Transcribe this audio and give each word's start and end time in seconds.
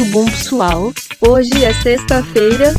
Tudo 0.00 0.12
bom, 0.12 0.24
pessoal? 0.24 0.92
Hoje 1.20 1.62
é 1.62 1.74
sexta-feira, 1.74 2.72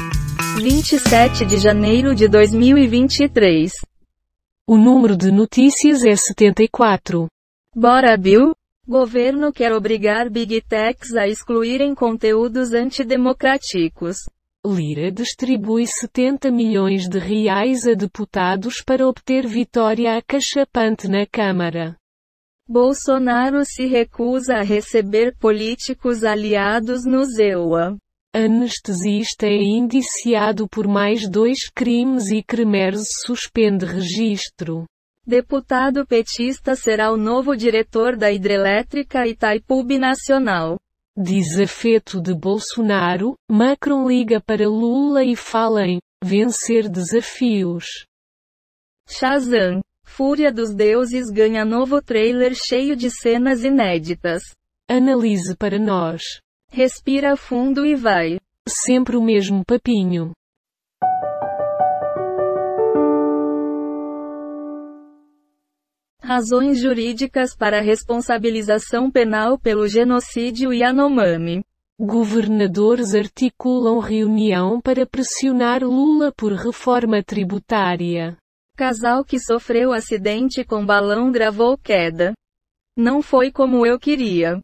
27 0.59 1.45
de 1.45 1.59
janeiro 1.59 2.15
de 2.15 2.27
2023. 2.27 3.73
O 4.67 4.75
número 4.75 5.15
de 5.15 5.31
notícias 5.31 6.03
é 6.03 6.15
74. 6.15 7.27
Bora, 7.75 8.17
Bill? 8.17 8.55
Governo 8.87 9.53
quer 9.53 9.71
obrigar 9.71 10.31
Big 10.31 10.61
Techs 10.61 11.13
a 11.13 11.27
excluírem 11.27 11.93
conteúdos 11.93 12.73
antidemocráticos. 12.73 14.17
Lira 14.65 15.11
distribui 15.11 15.85
70 15.85 16.49
milhões 16.49 17.07
de 17.07 17.19
reais 17.19 17.85
a 17.85 17.93
deputados 17.93 18.81
para 18.83 19.07
obter 19.07 19.45
vitória 19.45 20.17
acachapante 20.17 21.07
na 21.07 21.27
Câmara. 21.27 22.00
Bolsonaro 22.71 23.65
se 23.65 23.85
recusa 23.85 24.59
a 24.59 24.61
receber 24.61 25.35
políticos 25.37 26.23
aliados 26.23 27.03
no 27.03 27.25
ZEUA. 27.25 27.97
Anestesista 28.33 29.45
é 29.45 29.61
indiciado 29.61 30.69
por 30.69 30.87
mais 30.87 31.29
dois 31.29 31.69
crimes 31.69 32.31
e 32.31 32.41
Cremers 32.41 33.03
suspende 33.25 33.85
registro. 33.85 34.85
Deputado 35.27 36.07
petista 36.07 36.73
será 36.73 37.11
o 37.11 37.17
novo 37.17 37.57
diretor 37.57 38.15
da 38.15 38.31
hidrelétrica 38.31 39.27
Itaipu 39.27 39.83
Nacional. 39.99 40.77
Desafeto 41.13 42.21
de 42.21 42.33
Bolsonaro, 42.33 43.33
Macron 43.51 44.07
liga 44.07 44.39
para 44.39 44.69
Lula 44.69 45.25
e 45.25 45.35
fala 45.35 45.85
em 45.85 45.99
vencer 46.23 46.87
desafios. 46.87 48.05
Shazam, 49.09 49.81
Fúria 50.13 50.51
dos 50.51 50.75
Deuses 50.75 51.31
ganha 51.31 51.63
novo 51.63 52.01
trailer 52.01 52.53
cheio 52.53 52.97
de 52.97 53.09
cenas 53.09 53.63
inéditas. 53.63 54.43
Analise 54.89 55.55
para 55.55 55.79
nós. 55.79 56.21
Respira 56.69 57.37
fundo 57.37 57.85
e 57.85 57.95
vai. 57.95 58.37
Sempre 58.67 59.15
o 59.15 59.21
mesmo 59.21 59.63
papinho. 59.65 60.33
Razões 66.21 66.81
jurídicas 66.81 67.55
para 67.55 67.77
a 67.77 67.81
responsabilização 67.81 69.09
penal 69.09 69.57
pelo 69.57 69.87
genocídio 69.87 70.73
Yanomami. 70.73 71.63
Governadores 71.97 73.15
articulam 73.15 73.99
reunião 73.99 74.81
para 74.81 75.05
pressionar 75.05 75.83
Lula 75.83 76.33
por 76.35 76.51
reforma 76.51 77.23
tributária. 77.23 78.40
Casal 78.81 79.23
que 79.23 79.37
sofreu 79.39 79.93
acidente 79.93 80.63
com 80.63 80.83
balão 80.83 81.31
gravou 81.31 81.77
queda. 81.77 82.33
Não 82.97 83.21
foi 83.21 83.51
como 83.51 83.85
eu 83.85 83.99
queria. 83.99 84.59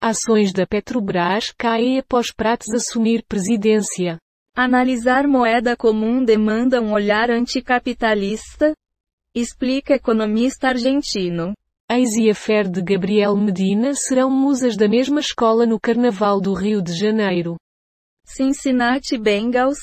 Ações 0.00 0.54
da 0.54 0.66
Petrobras 0.66 1.52
caem 1.52 1.98
após 1.98 2.32
Prates 2.32 2.72
assumir 2.72 3.22
presidência. 3.28 4.16
Analisar 4.56 5.28
moeda 5.28 5.76
comum 5.76 6.24
demanda 6.24 6.80
um 6.80 6.94
olhar 6.94 7.30
anticapitalista? 7.30 8.72
Explica 9.34 9.92
economista 9.92 10.68
argentino. 10.68 11.52
Ex 11.90 12.16
e 12.16 12.30
a 12.30 12.34
Fer 12.34 12.66
de 12.66 12.80
Gabriel 12.80 13.36
Medina 13.36 13.92
serão 13.92 14.30
musas 14.30 14.78
da 14.78 14.88
mesma 14.88 15.20
escola 15.20 15.66
no 15.66 15.78
Carnaval 15.78 16.40
do 16.40 16.54
Rio 16.54 16.80
de 16.80 16.94
Janeiro. 16.94 17.56
Cincinnati 18.24 19.18
Bengals, 19.18 19.76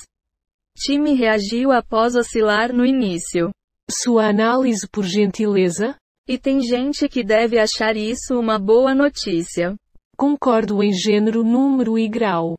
Time 0.77 1.13
reagiu 1.13 1.71
após 1.71 2.15
oscilar 2.15 2.73
no 2.73 2.85
início. 2.85 3.51
Sua 3.89 4.27
análise 4.27 4.87
por 4.89 5.05
gentileza? 5.05 5.95
E 6.27 6.37
tem 6.37 6.61
gente 6.61 7.07
que 7.07 7.23
deve 7.23 7.59
achar 7.59 7.95
isso 7.95 8.39
uma 8.39 8.57
boa 8.57 8.95
notícia. 8.95 9.75
Concordo 10.17 10.81
em 10.81 10.91
gênero, 10.91 11.43
número 11.43 11.97
e 11.97 12.07
grau. 12.07 12.55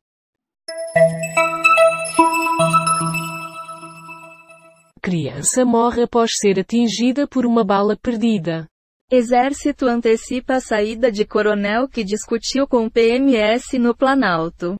Criança 5.02 5.64
morre 5.64 6.02
após 6.02 6.36
ser 6.36 6.58
atingida 6.58 7.26
por 7.26 7.44
uma 7.44 7.64
bala 7.64 7.97
perdida. 7.97 8.66
Exército 9.10 9.86
antecipa 9.86 10.54
a 10.54 10.60
saída 10.60 11.12
de 11.12 11.26
coronel 11.26 11.88
que 11.88 12.03
discutiu 12.03 12.66
com 12.66 12.88
PMS 12.88 13.78
no 13.78 13.94
Planalto. 13.94 14.76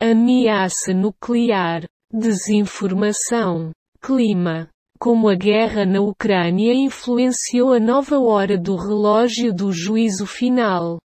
Ameaça 0.00 0.94
nuclear. 0.94 1.84
Desinformação. 2.12 3.70
Clima. 4.02 4.68
Como 4.98 5.28
a 5.28 5.36
guerra 5.36 5.86
na 5.86 6.00
Ucrânia 6.00 6.74
influenciou 6.74 7.72
a 7.72 7.78
nova 7.78 8.18
hora 8.18 8.58
do 8.58 8.74
relógio 8.74 9.54
do 9.54 9.70
juízo 9.70 10.26
final. 10.26 10.98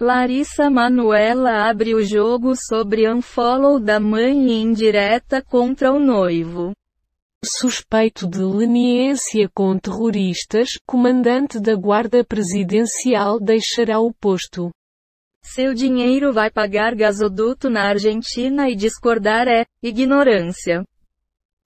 Larissa 0.00 0.70
Manuela 0.70 1.68
abre 1.68 1.94
o 1.94 2.02
jogo 2.02 2.54
sobre 2.56 3.06
unfollow 3.06 3.78
da 3.78 4.00
mãe 4.00 4.62
indireta 4.62 5.42
contra 5.42 5.92
o 5.92 6.00
noivo. 6.00 6.72
Suspeito 7.44 8.26
de 8.26 8.40
leniência 8.40 9.46
com 9.54 9.78
terroristas, 9.78 10.70
comandante 10.86 11.60
da 11.60 11.74
Guarda 11.74 12.24
Presidencial 12.24 13.38
deixará 13.38 14.00
o 14.00 14.10
posto. 14.10 14.70
Seu 15.42 15.74
dinheiro 15.74 16.32
vai 16.32 16.50
pagar 16.50 16.94
gasoduto 16.94 17.68
na 17.68 17.88
Argentina 17.88 18.68
e 18.68 18.76
discordar 18.76 19.48
é 19.48 19.64
ignorância. 19.82 20.84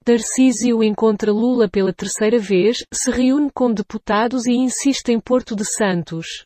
Tarcísio 0.04 0.82
encontra 0.82 1.32
Lula 1.32 1.68
pela 1.68 1.92
terceira 1.92 2.38
vez, 2.38 2.84
se 2.92 3.10
reúne 3.10 3.50
com 3.50 3.72
deputados 3.72 4.46
e 4.46 4.52
insiste 4.52 5.08
em 5.10 5.18
Porto 5.18 5.56
de 5.56 5.64
Santos. 5.64 6.44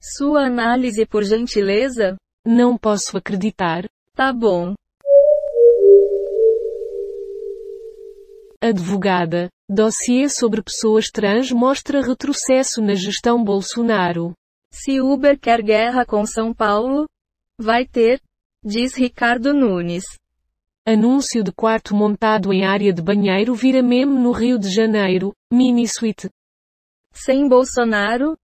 Sua 0.00 0.46
análise 0.46 1.06
por 1.06 1.24
gentileza? 1.24 2.16
Não 2.44 2.76
posso 2.76 3.16
acreditar. 3.16 3.84
Tá 4.14 4.32
bom. 4.32 4.74
Advogada. 8.60 9.48
Dossiê 9.68 10.28
sobre 10.28 10.62
pessoas 10.62 11.10
trans 11.10 11.50
mostra 11.50 12.02
retrocesso 12.02 12.82
na 12.82 12.94
gestão 12.94 13.42
Bolsonaro. 13.42 14.34
Se 14.72 15.00
Uber 15.00 15.38
quer 15.38 15.62
guerra 15.62 16.06
com 16.06 16.24
São 16.24 16.54
Paulo, 16.54 17.06
vai 17.60 17.84
ter, 17.84 18.20
diz 18.64 18.94
Ricardo 18.94 19.52
Nunes. 19.52 20.04
Anúncio 20.86 21.44
de 21.44 21.52
quarto 21.52 21.94
montado 21.94 22.52
em 22.52 22.64
área 22.64 22.92
de 22.92 23.02
banheiro 23.02 23.54
vira 23.54 23.82
meme 23.82 24.18
no 24.18 24.32
Rio 24.32 24.58
de 24.58 24.70
Janeiro, 24.70 25.32
mini 25.52 25.86
suite. 25.86 26.30
Sem 27.12 27.46
Bolsonaro, 27.46 28.34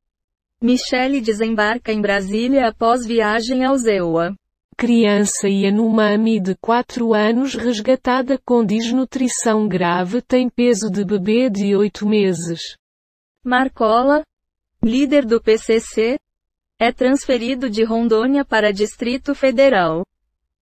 Michele 0.61 1.21
desembarca 1.21 1.93
em 1.93 2.01
Brasília 2.01 2.69
após 2.69 3.07
viagem 3.07 3.65
ao 3.65 3.77
Zewa. 3.77 4.35
Criança 4.77 5.49
Yanomami 5.49 6.39
de 6.39 6.55
4 6.57 7.15
anos 7.15 7.55
resgatada 7.55 8.39
com 8.45 8.65
desnutrição 8.65 9.67
grave 9.67 10.21
tem 10.21 10.49
peso 10.49 10.91
de 10.91 11.05
bebê 11.05 11.49
de 11.49 11.75
8 11.75 12.07
meses. 12.07 12.77
Marcola, 13.45 14.23
líder 14.83 15.25
do 15.25 15.41
PCC, 15.41 16.19
é 16.79 16.93
transferido 16.93 17.69
de 17.69 17.83
Rondônia 17.83 18.45
para 18.45 18.73
Distrito 18.73 19.35
Federal. 19.35 20.05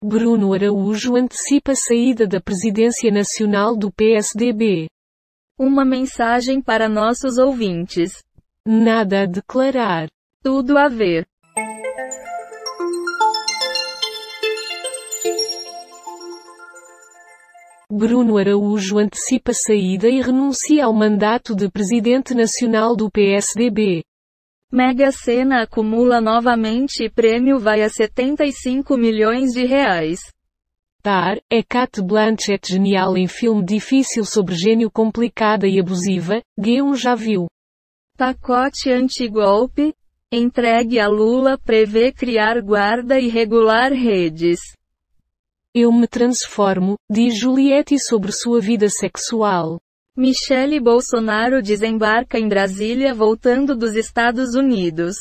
Bruno 0.03 0.53
Araújo 0.53 1.15
antecipa 1.15 1.73
a 1.73 1.77
saída 1.77 2.27
da 2.27 2.41
presidência 2.41 3.11
nacional 3.11 3.77
do 3.77 3.93
PSDB. 3.93 4.89
Uma 5.59 5.85
mensagem 5.85 6.61
para 6.61 6.89
nossos 6.89 7.39
ouvintes. 7.39 8.23
Nada 8.67 9.23
a 9.23 9.27
declarar. 9.27 10.09
Tudo 10.43 10.79
a 10.79 10.89
ver. 10.89 11.27
Bruno 17.93 18.39
Araújo 18.39 19.01
antecipa 19.01 19.53
saída 19.53 20.09
e 20.09 20.23
renuncia 20.23 20.85
ao 20.85 20.95
mandato 20.95 21.57
de 21.57 21.69
presidente 21.69 22.33
nacional 22.35 22.95
do 22.95 23.11
PSDB. 23.11 24.05
Mega 24.73 25.11
Sena 25.11 25.63
acumula 25.63 26.21
novamente 26.21 27.03
e 27.03 27.11
prêmio 27.11 27.59
vai 27.59 27.83
a 27.83 27.89
75 27.89 28.97
milhões 28.97 29.51
de 29.51 29.67
reais. 29.67 30.21
Tar, 31.03 31.41
é 31.51 31.65
Cat 31.65 32.01
Blanchett 32.01 32.71
genial 32.71 33.17
em 33.17 33.27
filme 33.27 33.65
difícil 33.65 34.25
sobre 34.25 34.55
gênio 34.55 34.89
complicada 34.89 35.67
e 35.67 35.81
abusiva, 35.81 36.41
G1 36.61 36.95
já 36.95 37.17
viu. 37.17 37.49
Pacote 38.17 38.93
antigolpe, 38.93 39.93
entregue 40.31 41.01
a 41.01 41.09
Lula 41.09 41.59
prevê 41.59 42.13
criar 42.13 42.61
guarda 42.63 43.19
e 43.19 43.27
regular 43.27 43.93
redes. 43.93 44.61
Eu 45.73 45.93
me 45.93 46.09
transformo, 46.09 46.97
diz 47.09 47.39
Juliette 47.39 47.97
sobre 47.97 48.33
sua 48.33 48.61
vida 48.61 48.89
sexual. 48.89 49.79
Michele 50.17 50.81
Bolsonaro 50.81 51.63
desembarca 51.63 52.41
em 52.41 52.49
Brasília 52.49 53.15
voltando 53.15 53.77
dos 53.77 53.95
Estados 53.95 54.57
Unidos. 54.57 55.15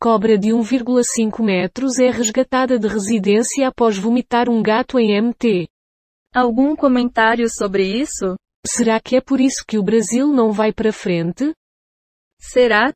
Cobra 0.00 0.36
de 0.36 0.48
1,5 0.48 1.44
metros 1.44 2.00
é 2.00 2.10
resgatada 2.10 2.80
de 2.80 2.88
residência 2.88 3.68
após 3.68 3.96
vomitar 3.96 4.48
um 4.48 4.60
gato 4.60 4.98
em 4.98 5.22
MT. 5.22 5.68
Algum 6.34 6.74
comentário 6.74 7.48
sobre 7.48 7.84
isso? 7.84 8.34
Será 8.66 8.98
que 8.98 9.14
é 9.14 9.20
por 9.20 9.40
isso 9.40 9.64
que 9.64 9.78
o 9.78 9.84
Brasil 9.84 10.26
não 10.26 10.50
vai 10.50 10.72
para 10.72 10.92
frente? 10.92 11.52
Será? 12.40 12.92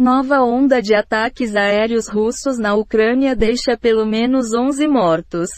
Nova 0.00 0.40
onda 0.40 0.80
de 0.80 0.94
ataques 0.94 1.54
aéreos 1.54 2.08
russos 2.08 2.58
na 2.58 2.74
Ucrânia 2.74 3.36
deixa 3.36 3.76
pelo 3.76 4.06
menos 4.06 4.54
11 4.54 4.88
mortos. 4.88 5.50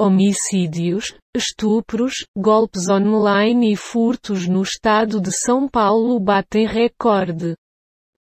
Homicídios, 0.00 1.14
estupros, 1.36 2.24
golpes 2.34 2.88
online 2.88 3.74
e 3.74 3.76
furtos 3.76 4.48
no 4.48 4.62
estado 4.62 5.20
de 5.20 5.30
São 5.30 5.68
Paulo 5.68 6.18
batem 6.18 6.66
recorde. 6.66 7.54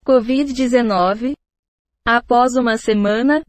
Covid-19. 0.05 1.33
Após 2.05 2.55
uma 2.57 2.77
semana, 2.77 3.41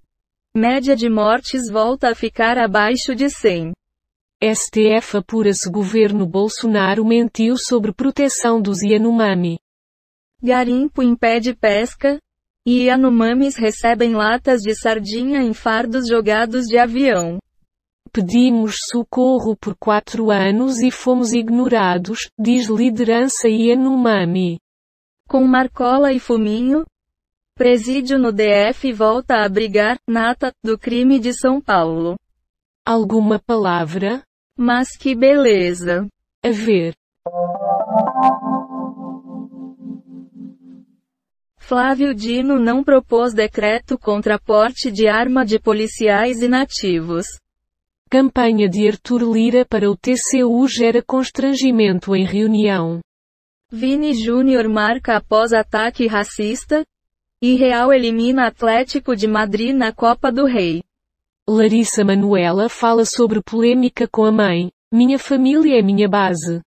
média 0.54 0.94
de 0.94 1.10
mortes 1.10 1.68
volta 1.68 2.10
a 2.10 2.14
ficar 2.14 2.58
abaixo 2.58 3.12
de 3.12 3.28
100. 3.28 3.72
STF 4.40 5.16
apura 5.16 5.52
se 5.52 5.68
governo 5.68 6.28
Bolsonaro 6.28 7.04
mentiu 7.04 7.56
sobre 7.56 7.92
proteção 7.92 8.62
dos 8.62 8.84
Yanomami. 8.84 9.58
Garimpo 10.42 11.02
impede 11.02 11.54
pesca, 11.54 12.20
e 12.64 12.84
Yanomamis 12.84 13.56
recebem 13.56 14.14
latas 14.14 14.60
de 14.60 14.74
sardinha 14.74 15.42
em 15.42 15.52
fardos 15.52 16.06
jogados 16.06 16.66
de 16.66 16.78
avião. 16.78 17.38
Pedimos 18.12 18.76
socorro 18.90 19.56
por 19.56 19.74
quatro 19.76 20.30
anos 20.30 20.78
e 20.80 20.90
fomos 20.90 21.32
ignorados, 21.32 22.30
diz 22.38 22.68
liderança 22.68 23.48
Yanomami. 23.48 24.60
Com 25.26 25.44
Marcola 25.44 26.12
e 26.12 26.20
Fuminho, 26.20 26.84
presídio 27.54 28.18
no 28.18 28.32
DF 28.32 28.92
volta 28.92 29.36
a 29.36 29.44
abrigar, 29.44 29.98
nata, 30.06 30.52
do 30.62 30.78
crime 30.78 31.18
de 31.18 31.32
São 31.34 31.60
Paulo. 31.60 32.16
Alguma 32.86 33.38
palavra? 33.38 34.22
Mas 34.56 34.96
que 34.96 35.14
beleza! 35.14 36.06
A 36.44 36.50
ver. 36.50 36.94
Flávio 41.68 42.14
Dino 42.14 42.58
não 42.58 42.82
propôs 42.82 43.34
decreto 43.34 43.98
contra 43.98 44.38
porte 44.38 44.90
de 44.90 45.06
arma 45.06 45.44
de 45.44 45.58
policiais 45.58 46.40
inativos. 46.40 47.26
Campanha 48.10 48.66
de 48.66 48.88
Arthur 48.88 49.20
Lira 49.30 49.66
para 49.66 49.90
o 49.90 49.94
TCU 49.94 50.66
gera 50.66 51.02
constrangimento 51.02 52.16
em 52.16 52.24
reunião. 52.24 53.00
Vini 53.70 54.14
Júnior 54.14 54.66
marca 54.66 55.18
após 55.18 55.52
ataque 55.52 56.06
racista? 56.06 56.82
E 57.42 57.54
Real 57.54 57.92
elimina 57.92 58.46
Atlético 58.46 59.14
de 59.14 59.28
Madrid 59.28 59.76
na 59.76 59.92
Copa 59.92 60.32
do 60.32 60.46
Rei. 60.46 60.82
Larissa 61.46 62.02
Manuela 62.02 62.70
fala 62.70 63.04
sobre 63.04 63.42
polêmica 63.42 64.08
com 64.10 64.24
a 64.24 64.32
mãe. 64.32 64.70
Minha 64.90 65.18
família 65.18 65.78
é 65.78 65.82
minha 65.82 66.08
base. 66.08 66.62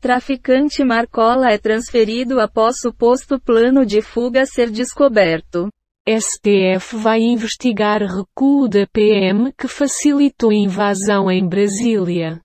Traficante 0.00 0.82
Marcola 0.82 1.50
é 1.50 1.58
transferido 1.58 2.40
após 2.40 2.80
suposto 2.80 3.38
plano 3.38 3.84
de 3.84 4.00
fuga 4.00 4.46
ser 4.46 4.70
descoberto. 4.70 5.68
STF 6.08 6.96
vai 6.96 7.20
investigar 7.20 8.00
recuo 8.00 8.66
da 8.66 8.86
PM 8.86 9.52
que 9.52 9.68
facilitou 9.68 10.50
invasão 10.50 11.30
em 11.30 11.46
Brasília. 11.46 12.40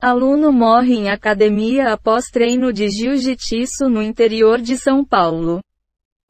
Aluno 0.00 0.50
morre 0.50 0.94
em 0.94 1.10
academia 1.10 1.92
após 1.92 2.24
treino 2.26 2.72
de 2.72 2.88
jiu-jitsu 2.88 3.90
no 3.90 4.02
interior 4.02 4.58
de 4.58 4.78
São 4.78 5.04
Paulo. 5.04 5.60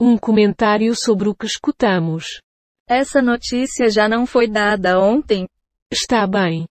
Um 0.01 0.19
comentário 0.19 0.93
sobre 0.97 1.29
o 1.29 1.35
que 1.37 1.47
escutamos. 1.47 2.41
Essa 2.89 3.23
notícia 3.23 3.89
já 3.89 4.09
não 4.09 4.27
foi 4.27 4.49
dada 4.49 5.01
ontem? 5.01 5.47
Está 5.89 6.27
bem. 6.27 6.67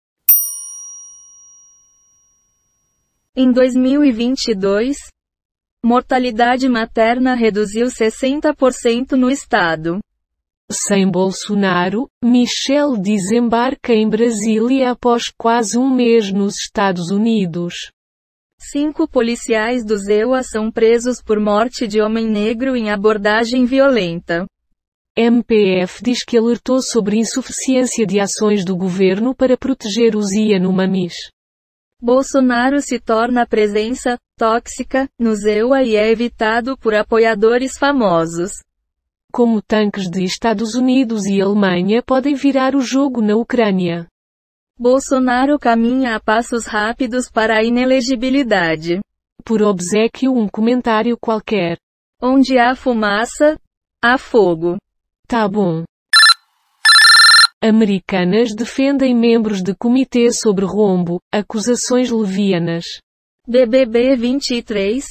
Em 3.37 3.51
2022, 3.51 4.97
mortalidade 5.85 6.69
materna 6.69 7.35
reduziu 7.35 7.89
60% 7.89 9.17
no 9.17 9.29
estado. 9.29 9.99
Sem 10.71 11.11
Bolsonaro, 11.11 12.07
Michel 12.25 12.97
desembarca 12.97 13.93
em 13.93 14.09
Brasília 14.09 14.93
após 14.93 15.33
quase 15.37 15.77
um 15.77 15.93
mês 15.93 16.31
nos 16.31 16.61
Estados 16.61 17.11
Unidos. 17.11 17.91
Cinco 18.61 19.09
policiais 19.09 19.85
do 19.85 19.99
ZEUA 19.99 20.45
são 20.45 20.71
presos 20.71 21.21
por 21.21 21.41
morte 21.41 21.89
de 21.89 22.01
homem 22.01 22.29
negro 22.29 22.77
em 22.77 22.93
abordagem 22.93 23.65
violenta. 23.65 24.47
MPF 25.17 26.05
diz 26.05 26.25
que 26.25 26.39
alertou 26.39 26.81
sobre 26.81 27.19
insuficiência 27.19 28.07
de 28.07 28.21
ações 28.21 28.65
do 28.65 28.77
governo 28.77 29.35
para 29.35 29.57
proteger 29.57 30.15
os 30.15 30.31
Yanomamis. 30.31 31.15
Bolsonaro 32.05 32.83
se 32.83 33.01
torna 33.01 33.47
presença 33.47 34.19
tóxica 34.37 35.09
no 35.19 35.35
ZEUA 35.35 35.85
e 35.85 35.97
é 35.97 36.11
evitado 36.11 36.77
por 36.77 36.95
apoiadores 36.95 37.79
famosos. 37.79 38.53
Como 39.33 39.63
tanques 39.63 40.11
de 40.11 40.23
Estados 40.23 40.75
Unidos 40.75 41.25
e 41.25 41.41
Alemanha 41.41 42.03
podem 42.03 42.35
virar 42.35 42.77
o 42.77 42.83
jogo 42.83 43.23
na 43.23 43.35
Ucrânia. 43.35 44.07
Bolsonaro 44.79 45.59
caminha 45.59 46.15
a 46.15 46.21
passos 46.21 46.67
rápidos 46.67 47.31
para 47.31 47.57
a 47.57 47.65
inelegibilidade. 47.65 49.01
Por 49.43 49.63
obsequio 49.63 50.35
um 50.37 50.47
comentário 50.47 51.17
qualquer. 51.17 51.79
Onde 52.21 52.59
há 52.59 52.77
fumaça, 52.77 53.59
há 54.03 54.19
fogo. 54.19 54.77
Tá 55.27 55.49
bom. 55.49 55.85
Americanas 57.67 58.55
defendem 58.55 59.17
membros 59.17 59.63
de 59.63 59.75
comitê 59.75 60.31
sobre 60.31 60.67
rombo, 60.67 61.19
acusações 61.33 62.11
levianas. 62.11 62.85
BBB 63.49 64.17
23. 64.17 65.03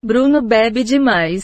Bruno 0.00 0.40
bebe 0.40 0.84
demais. 0.84 1.42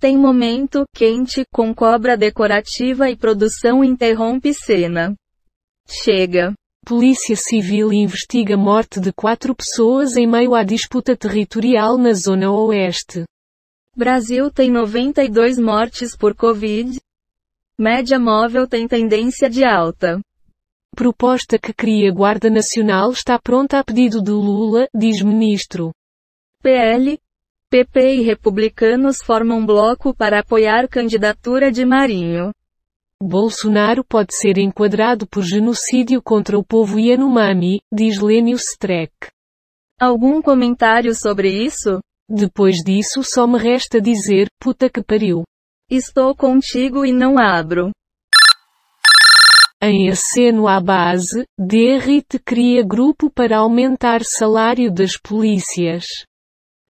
Tem 0.00 0.16
momento 0.16 0.84
quente 0.94 1.42
com 1.52 1.74
cobra 1.74 2.16
decorativa 2.16 3.10
e 3.10 3.16
produção 3.16 3.82
interrompe 3.82 4.54
cena. 4.54 5.16
Chega. 5.88 6.54
Polícia 6.86 7.34
Civil 7.34 7.92
investiga 7.92 8.56
morte 8.56 9.00
de 9.00 9.12
quatro 9.12 9.52
pessoas 9.52 10.16
em 10.16 10.28
meio 10.28 10.54
à 10.54 10.62
disputa 10.62 11.16
territorial 11.16 11.98
na 11.98 12.12
Zona 12.12 12.52
Oeste. 12.52 13.24
Brasil 13.96 14.48
tem 14.48 14.70
92 14.70 15.58
mortes 15.58 16.16
por 16.16 16.36
Covid, 16.36 17.00
Média 17.80 18.18
móvel 18.18 18.66
tem 18.66 18.88
tendência 18.88 19.48
de 19.48 19.64
alta. 19.64 20.20
Proposta 20.96 21.56
que 21.56 21.72
cria 21.72 22.12
Guarda 22.12 22.50
Nacional 22.50 23.12
está 23.12 23.38
pronta 23.38 23.78
a 23.78 23.84
pedido 23.84 24.20
de 24.20 24.32
Lula, 24.32 24.88
diz 24.92 25.22
ministro. 25.22 25.92
PL, 26.60 27.16
PP 27.70 28.16
e 28.16 28.22
republicanos 28.22 29.18
formam 29.22 29.64
bloco 29.64 30.12
para 30.12 30.40
apoiar 30.40 30.88
candidatura 30.88 31.70
de 31.70 31.84
Marinho. 31.84 32.50
Bolsonaro 33.22 34.02
pode 34.04 34.34
ser 34.34 34.58
enquadrado 34.58 35.24
por 35.28 35.44
genocídio 35.44 36.20
contra 36.20 36.58
o 36.58 36.64
povo 36.64 36.98
Yanomami, 36.98 37.80
diz 37.92 38.18
Lênio 38.18 38.56
Streck. 38.56 39.12
Algum 40.00 40.42
comentário 40.42 41.14
sobre 41.14 41.48
isso? 41.48 42.00
Depois 42.28 42.78
disso 42.84 43.22
só 43.22 43.46
me 43.46 43.56
resta 43.56 44.00
dizer, 44.00 44.48
puta 44.60 44.90
que 44.90 45.00
pariu. 45.00 45.44
Estou 45.90 46.36
contigo 46.36 47.06
e 47.06 47.14
não 47.14 47.38
abro. 47.38 47.92
Em 49.80 50.10
aceno 50.10 50.68
à 50.68 50.78
base, 50.80 51.46
Derrite 51.58 52.38
cria 52.38 52.84
grupo 52.84 53.30
para 53.30 53.56
aumentar 53.56 54.22
salário 54.22 54.92
das 54.92 55.16
polícias. 55.16 56.04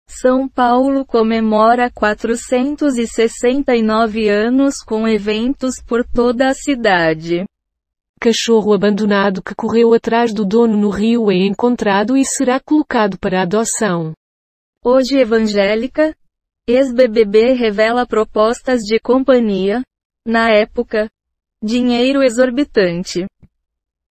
São 0.05 0.49
Paulo 0.49 1.05
comemora 1.05 1.89
469 1.89 4.27
anos 4.27 4.83
com 4.83 5.07
eventos 5.07 5.81
por 5.81 6.03
toda 6.03 6.49
a 6.49 6.53
cidade. 6.53 7.45
Cachorro 8.19 8.73
abandonado 8.73 9.41
que 9.41 9.55
correu 9.55 9.93
atrás 9.93 10.33
do 10.33 10.43
dono 10.43 10.75
no 10.75 10.89
rio 10.89 11.31
é 11.31 11.37
encontrado 11.37 12.17
e 12.17 12.25
será 12.25 12.59
colocado 12.59 13.17
para 13.17 13.43
adoção. 13.43 14.11
Hoje 14.83 15.15
evangélica, 15.15 16.13
Ex-BBB 16.71 17.53
revela 17.53 18.05
propostas 18.05 18.81
de 18.81 18.99
companhia. 18.99 19.81
Na 20.23 20.51
época, 20.51 21.09
dinheiro 21.63 22.21
exorbitante. 22.21 23.25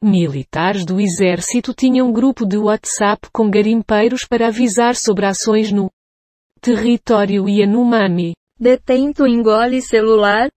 Militares 0.02 0.84
do 0.84 1.00
exército 1.00 1.72
tinham 1.72 2.08
um 2.08 2.12
grupo 2.12 2.44
de 2.44 2.58
WhatsApp 2.58 3.28
com 3.32 3.48
garimpeiros 3.48 4.24
para 4.28 4.48
avisar 4.48 4.96
sobre 4.96 5.24
ações 5.24 5.70
no 5.70 5.88
território 6.60 7.48
Yanomami. 7.48 8.32
Detento 8.58 9.24
engole 9.24 9.80
celular, 9.80 10.48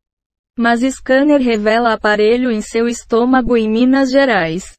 mas 0.58 0.82
scanner 0.82 1.40
revela 1.40 1.94
aparelho 1.94 2.50
em 2.50 2.62
seu 2.62 2.88
estômago 2.88 3.56
em 3.56 3.70
Minas 3.70 4.10
Gerais. 4.10 4.76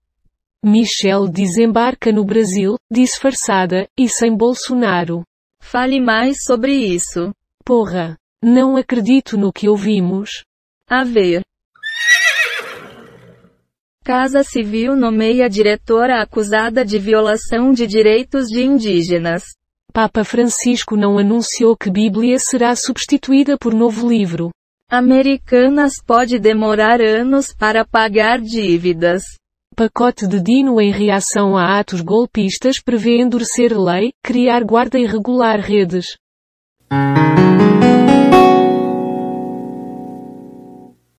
Michelle 0.61 1.31
desembarca 1.31 2.11
no 2.11 2.25
Brasil, 2.25 2.75
disfarçada, 2.91 3.87
e 3.97 4.09
sem 4.09 4.37
Bolsonaro. 4.37 5.23
Fale 5.63 6.01
mais 6.01 6.45
sobre 6.45 6.75
isso. 6.75 7.33
Porra. 7.65 8.19
Não 8.43 8.77
acredito 8.77 9.39
no 9.39 9.51
que 9.51 9.69
ouvimos. 9.69 10.45
A 10.87 11.05
ver. 11.05 11.41
Casa 14.05 14.43
Civil 14.43 14.97
nomeia 14.97 15.49
diretora 15.49 16.21
acusada 16.21 16.85
de 16.85 16.99
violação 16.99 17.73
de 17.73 17.87
direitos 17.87 18.49
de 18.49 18.63
indígenas. 18.63 19.45
Papa 19.95 20.25
Francisco 20.25 20.97
não 20.97 21.17
anunciou 21.17 21.77
que 21.77 21.91
Bíblia 21.91 22.39
será 22.39 22.75
substituída 22.75 23.57
por 23.57 23.73
novo 23.73 24.11
livro. 24.11 24.51
Americanas 24.91 25.95
pode 26.05 26.39
demorar 26.39 27.01
anos 27.01 27.55
para 27.55 27.85
pagar 27.85 28.41
dívidas. 28.41 29.23
Pacote 29.75 30.27
de 30.27 30.39
Dino 30.39 30.79
em 30.83 30.93
reação 30.93 31.57
a 31.57 31.81
atos 31.81 32.03
golpistas 32.03 32.79
prevê 32.79 33.23
endurecer 33.23 33.73
lei, 33.75 34.13
criar 34.23 34.63
guarda 34.65 34.99
e 34.99 35.07
regular 35.07 35.59
redes. 35.61 36.19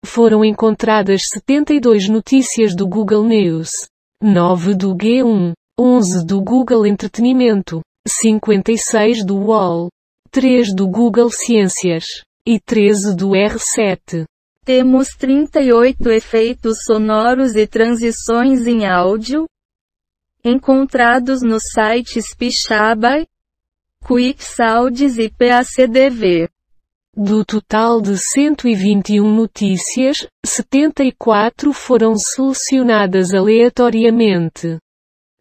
Foram 0.06 0.46
encontradas 0.46 1.30
72 1.30 2.08
notícias 2.08 2.76
do 2.76 2.88
Google 2.88 3.24
News, 3.24 3.72
9 4.22 4.76
do 4.76 4.96
G1, 4.96 5.54
11 5.80 6.24
do 6.24 6.40
Google 6.40 6.86
Entretenimento, 6.86 7.82
56 8.08 9.26
do 9.26 9.36
UOL, 9.36 9.90
3 10.30 10.76
do 10.76 10.88
Google 10.88 11.32
Ciências 11.32 12.06
e 12.48 12.60
13 12.60 13.16
do 13.16 13.30
R7. 13.30 14.26
Temos 14.66 15.10
38 15.18 16.10
efeitos 16.10 16.84
sonoros 16.86 17.56
e 17.56 17.68
transições 17.68 18.66
em 18.66 18.86
áudio 18.86 19.46
encontrados 20.44 21.42
nos 21.42 21.64
sites 21.72 22.36
Pixabay, 22.36 23.26
QuickSounds 24.06 25.18
e 25.18 25.30
PACDV. 25.30 26.50
Do 27.16 27.46
total 27.46 28.02
de 28.02 28.18
121 28.18 29.36
notícias, 29.36 30.28
74 30.46 31.72
foram 31.72 32.16
selecionadas 32.16 33.34
aleatoriamente. 33.34 34.78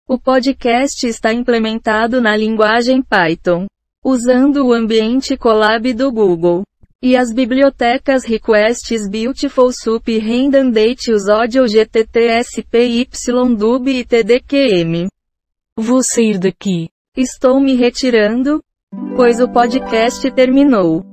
O 0.07 0.19
podcast 0.19 1.07
está 1.07 1.33
implementado 1.33 2.21
na 2.21 2.37
linguagem 2.37 3.03
Python, 3.03 3.67
usando 4.05 4.67
o 4.67 4.73
ambiente 4.73 5.37
Colab 5.37 5.93
do 5.95 6.13
Google. 6.13 6.63
E 7.05 7.17
as 7.17 7.33
bibliotecas 7.33 8.25
Requests 8.25 9.09
Beautiful 9.09 9.73
Soup 9.73 10.05
Random 10.07 10.71
Date 10.71 11.11
Us 11.11 11.29
Audio 11.29 11.65
GTTSPYDUB 11.65 13.89
e 13.89 14.05
TDQM. 14.05 15.09
Vou 15.77 16.01
sair 16.01 16.39
daqui. 16.39 16.89
Estou 17.17 17.59
me 17.59 17.75
retirando, 17.75 18.63
pois 19.17 19.41
o 19.41 19.49
podcast 19.49 20.31
terminou. 20.31 21.12